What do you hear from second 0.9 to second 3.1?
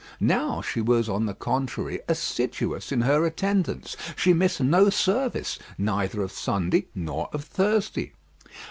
on the contrary, assiduous in